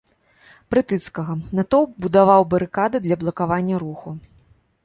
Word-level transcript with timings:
Прытыцкага, 0.73 1.35
натоўп 1.59 1.91
будаваў 2.05 2.41
барыкады 2.55 3.03
для 3.07 3.15
блакавання 3.25 3.75
руху. 3.85 4.09